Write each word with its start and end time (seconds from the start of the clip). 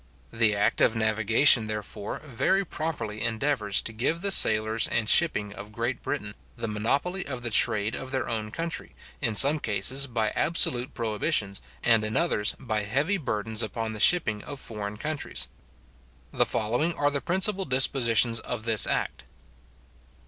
The 0.33 0.55
act 0.55 0.81
of 0.81 0.95
navigation, 0.95 1.67
therefore, 1.67 2.21
very 2.25 2.65
properly 2.65 3.21
endeavours 3.21 3.83
to 3.83 3.93
give 3.93 4.21
the 4.21 4.31
sailors 4.31 4.87
and 4.87 5.07
shipping 5.07 5.53
of 5.53 5.71
Great 5.71 6.01
Britain 6.01 6.33
the 6.57 6.67
monopoly 6.67 7.23
of 7.27 7.43
the 7.43 7.51
trade 7.51 7.93
of 7.93 8.09
their 8.09 8.27
own 8.27 8.49
country, 8.49 8.95
in 9.21 9.35
some 9.35 9.59
cases, 9.59 10.07
by 10.07 10.29
absolute 10.29 10.95
prohibitions, 10.95 11.61
and 11.83 12.03
in 12.03 12.17
others, 12.17 12.55
by 12.59 12.81
heavy 12.81 13.17
burdens 13.17 13.61
upon 13.61 13.93
the 13.93 13.99
shipping 13.99 14.43
of 14.45 14.59
foreign 14.59 14.97
countries. 14.97 15.47
The 16.33 16.47
following 16.47 16.95
are 16.95 17.11
the 17.11 17.21
principal 17.21 17.65
dispositions 17.65 18.39
of 18.39 18.63
this 18.63 18.87
act. 18.87 19.21